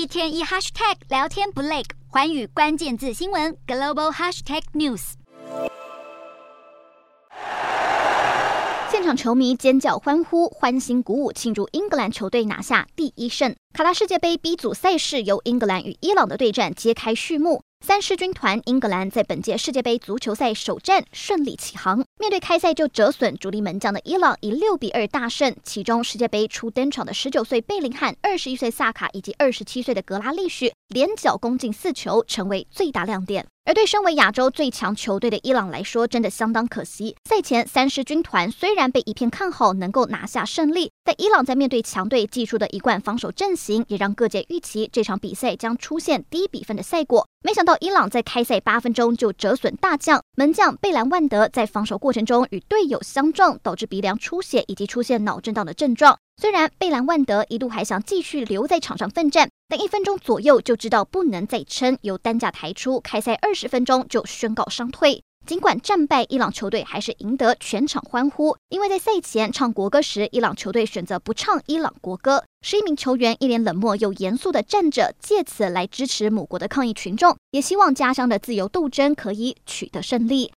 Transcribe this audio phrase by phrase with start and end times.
[0.00, 5.12] 一天一 hashtag 聊天不累，寰宇关键字新闻 global hashtag news。
[8.90, 13.54] 现场球迷尖叫欢呼，欢欣鼓舞，庆祝英格兰球队拿下第一胜。
[13.74, 17.60] 卡拉世界杯 B 组赛事由英格兰与伊朗的对战揭开序幕。
[17.82, 25.56] 三狮军团英格兰在本届世界杯足球赛首战顺利起航，面对开赛就折损主力门将的伊朗，以六比二大胜。
[25.64, 33.46] 其中世界杯初登场的十九岁贝林汉、二十一岁萨卡以及二十七岁的格拉利什连脚攻进四球，成为最大亮点。
[33.70, 37.14] 而对身为亚洲最强球队的伊朗来说，真的相当可惜。
[37.28, 47.24] 赛前三狮军团虽然被一片看好能够拿下胜利，但伊朗在面对强队祭出的一贯防守阵型，也让各界预期这场比赛将出现低比分的赛果。
[47.44, 56.18] 没想到伊朗在开赛八分钟就折损大将门将贝兰万德，在防守过程中与队友相撞，导致鼻梁出血以及出现脑震荡的症状。
[56.42, 63.00] 虽然贝兰万德一度还想继续留在场上奋战，但一分钟左右就知道不能再撑，由担架抬出。
[63.00, 65.22] 开赛二十分钟就宣告伤退。
[65.46, 72.42] 尽管战败，伊朗球队还是赢得全场欢呼，因为在赛前唱国歌时，伊朗球队选择不唱伊朗国歌。
[72.62, 80.48] 十一名球员一脸冷漠又严肃地站着，借此来支持母国的抗议群众，也希望家乡的自由斗争可以取得胜利。